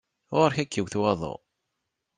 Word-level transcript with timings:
Ɣur-k 0.37 0.57
ad 0.61 0.67
k-iwet 0.71 0.95
waḍu. 1.01 1.35